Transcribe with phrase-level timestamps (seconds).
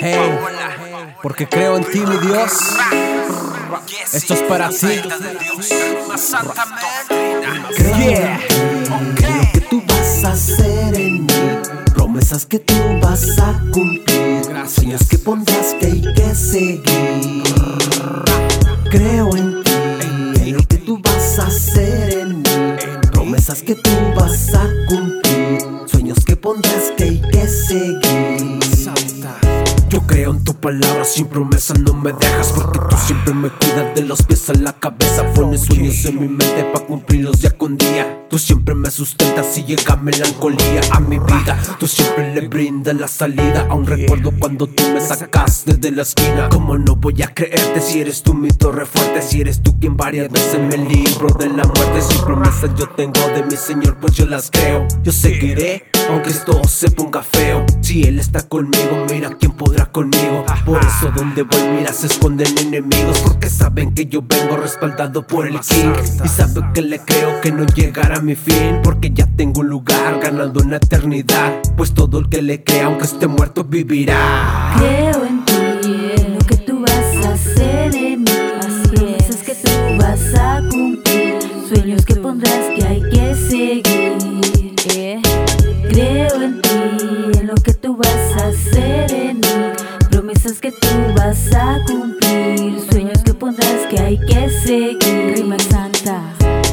[0.00, 0.38] Hey,
[1.22, 2.52] porque creo en ti, mi Dios.
[4.12, 5.00] Esto es para ti.
[7.98, 8.40] Yeah.
[8.88, 11.58] Lo que tú vas a hacer en mí,
[11.94, 17.42] promesas que tú vas a cumplir, sueños que pondrás que hay que seguir.
[18.90, 19.72] Creo en ti,
[20.42, 22.76] en lo que tú vas a hacer en mí,
[23.10, 28.57] promesas que tú vas a cumplir, sueños que pondrás que hay que seguir.
[30.08, 34.02] Creo en tu palabra, sin promesa no me dejas Porque tú siempre me cuidas de
[34.02, 35.22] los pies a la cabeza.
[35.34, 38.24] Pones sueños en mi mente pa' cumplirlos día con día.
[38.30, 41.58] Tú siempre me sustentas si llega melancolía a mi vida.
[41.78, 46.48] Tú siempre le brindas la salida Aún recuerdo cuando tú me sacaste de la esquina.
[46.50, 49.20] ¿Cómo no voy a creerte si eres tú mi torre fuerte?
[49.20, 52.00] Si eres tú quien varias veces me libro de la muerte.
[52.00, 54.88] Sin promesas yo tengo de mi Señor pues yo las creo.
[55.02, 60.44] Yo seguiré aunque esto se ponga feo Si Él está conmigo mira quién podrá conmigo.
[60.64, 65.46] Por eso donde voy mira se esconden enemigos Porque saben que yo vengo respaldado por
[65.46, 65.92] el King.
[66.24, 69.68] Y saben que le creo que no llegará a mi fin Porque ya tengo un
[69.68, 71.60] lugar ganando una eternidad.
[71.76, 74.74] Pues todo el que le crea aunque esté muerto vivirá.
[74.78, 75.37] Creo en
[90.72, 92.80] tú vas a cumplir.
[92.90, 95.34] Sueños que pondrás que hay que seguir.
[95.36, 96.22] Rima santa.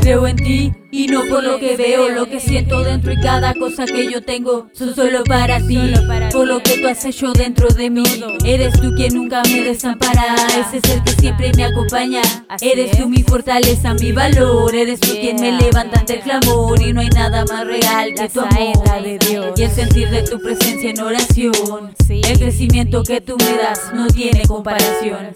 [0.01, 3.53] Creo en ti y no por lo que veo, lo que siento dentro y cada
[3.53, 5.93] cosa que yo tengo son solo para ti.
[6.31, 8.03] Por lo que tú has hecho dentro de mí.
[8.45, 10.35] Eres tú quien nunca me desampara.
[10.59, 12.21] Ese es el que siempre me acompaña.
[12.61, 14.73] Eres tú mi fortaleza, mi valor.
[14.73, 16.81] Eres tú quien me levanta ante el clamor.
[16.81, 19.53] Y no hay nada más real que tu amor.
[19.57, 21.93] Y el sentir de tu presencia en oración.
[22.09, 25.35] El crecimiento que tú me das no tiene comparación.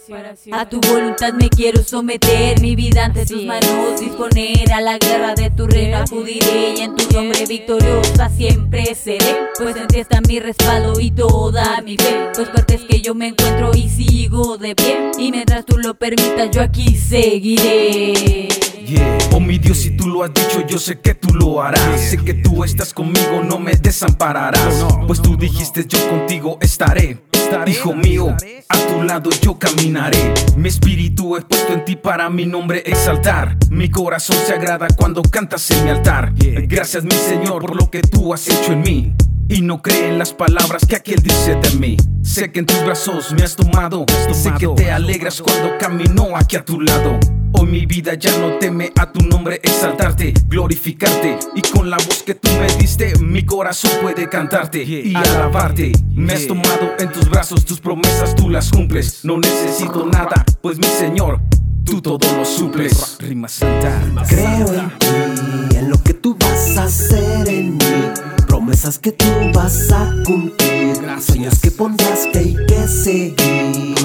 [0.51, 2.59] A tu voluntad me quiero someter.
[2.61, 6.95] Mi vida ante tus manos disponer a la guerra de tu reino acudiré y en
[6.95, 9.49] tu nombre victoriosa siempre seré.
[9.57, 12.29] Pues en ti está mi respaldo y toda mi fe.
[12.35, 15.11] Pues partes que yo me encuentro y sigo de pie.
[15.17, 18.47] Y mientras tú lo permitas, yo aquí seguiré.
[18.85, 19.17] Yeah.
[19.33, 22.01] Oh mi Dios, si tú lo has dicho, yo sé que tú lo harás.
[22.01, 24.85] Sé que tú estás conmigo, no me desampararás.
[25.05, 27.28] Pues tú dijiste, yo contigo estaré.
[27.67, 28.35] Hijo mío,
[28.69, 30.33] a tu lado yo caminaré.
[30.55, 33.57] Mi espíritu he puesto en ti para mi nombre exaltar.
[33.69, 36.33] Mi corazón se agrada cuando cantas en mi altar.
[36.35, 39.13] Gracias, mi Señor, por lo que tú has hecho en mí.
[39.47, 41.97] Y no cree en las palabras que aquel dice de mí.
[42.21, 44.05] Sé que en tus brazos me has tomado.
[44.31, 47.19] Sé que te alegras cuando camino aquí a tu lado.
[47.53, 52.23] Hoy mi vida ya no teme a tu nombre exaltarte, glorificarte y con la voz
[52.23, 55.91] que tú me diste mi corazón puede cantarte y alabarte.
[56.13, 59.23] Me has tomado en tus brazos, tus promesas tú las cumples.
[59.23, 61.39] No necesito nada, pues mi Señor,
[61.83, 63.17] tú todo lo suples.
[63.19, 64.01] Rima santa.
[64.27, 68.03] Creo en ti, en lo que tú vas a hacer en mí,
[68.47, 73.95] promesas que tú vas a cumplir, sueños que pondrás que hay que seguir.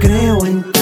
[0.00, 0.75] Creo en ti,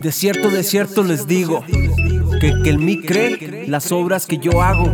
[0.00, 1.64] De cierto, de cierto les digo
[2.40, 4.92] que el que en mí cree, las obras que yo hago,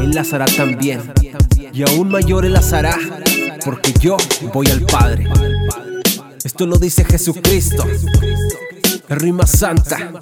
[0.00, 1.00] él las hará también.
[1.72, 2.96] Y aún mayor él las hará,
[3.64, 4.16] porque yo
[4.52, 5.28] voy al Padre.
[6.44, 7.84] Esto lo dice Jesucristo.
[9.08, 10.12] Rima santa,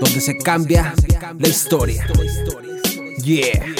[0.00, 0.94] donde se cambia
[1.38, 2.06] la historia.
[3.22, 3.74] Yeah.